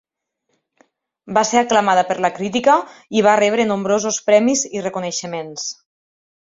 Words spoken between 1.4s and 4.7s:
ser aclamada per la crítica i va rebre nombrosos premis